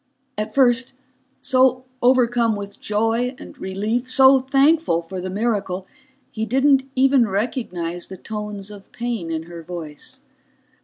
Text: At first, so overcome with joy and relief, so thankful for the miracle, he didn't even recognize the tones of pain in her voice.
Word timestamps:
At 0.35 0.51
first, 0.55 0.93
so 1.41 1.85
overcome 2.01 2.55
with 2.55 2.79
joy 2.79 3.35
and 3.37 3.55
relief, 3.59 4.09
so 4.09 4.39
thankful 4.39 5.03
for 5.03 5.21
the 5.21 5.29
miracle, 5.29 5.85
he 6.31 6.43
didn't 6.43 6.85
even 6.95 7.27
recognize 7.27 8.07
the 8.07 8.17
tones 8.17 8.71
of 8.71 8.91
pain 8.91 9.29
in 9.29 9.43
her 9.43 9.61
voice. 9.61 10.21